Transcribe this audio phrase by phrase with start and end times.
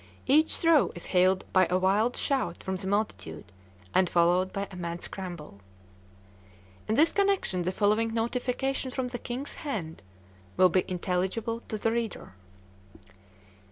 [0.25, 3.51] Each throw is hailed by a wild shout from the multitude,
[3.93, 5.59] and followed by a mad scramble.
[6.87, 10.01] In this connection the following "notification" from the king's hand
[10.57, 12.33] will be intelligible to the reader.